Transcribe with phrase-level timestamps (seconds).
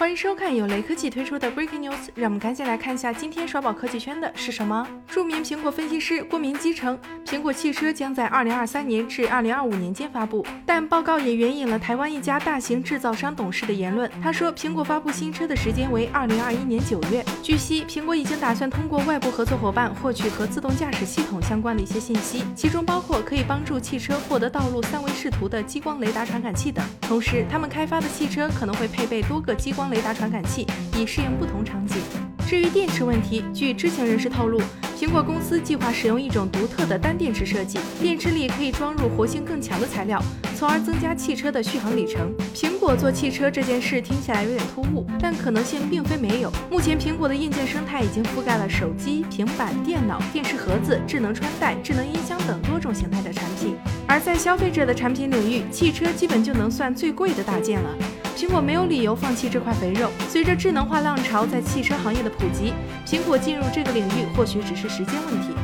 [0.00, 4.88] 欢迎收看由雷科技推出的 Breaking News，让我们赶紧来看一下今天刷爆科技圈的是什么。
[5.06, 14.10] 著名苹果分析师郭明基称，苹果汽车将在2023年至2025年间发布，但报告也援引了台湾一家大型制造商董事的言论。
[14.22, 17.22] 他说，苹果发布新车的时间为2021年9月。
[17.42, 26.82] 据悉，苹果已经打算通过外部合作伙伴获取和自动驾驶系统相关的一些信息，其中包括可以帮助汽车获得道路三维视图的激光雷达传感器等。
[27.02, 29.89] 同时，他们开发的汽车可能会配备多个激光。
[29.90, 31.96] 雷达传感器以适应不同场景。
[32.46, 34.60] 至于电池问题，据知情人士透露，
[34.98, 40.20] 苹果公司计划使用一种独特的单电池设计，电池里可以装入活性更强的材料，
[40.56, 42.34] 从而增加汽车的续航里程。
[42.52, 46.50] 苹果做汽车这件事听起来有点突兀，但可能性并非没有。
[46.68, 53.76] 目前，苹果的硬件生态已经覆盖了手机、平板电脑、电视盒子、智能穿戴、智能音箱等多种形态的产品。
[54.10, 57.88] 而在消费者的产品领域，汽车基本就能算最贵的大件了。
[58.36, 60.10] 苹果没有理由放弃这块肥肉。
[60.28, 62.72] 随着智能化浪潮在汽车行业的普及，
[63.06, 65.59] 苹果进入这个领域或许只是时间问题。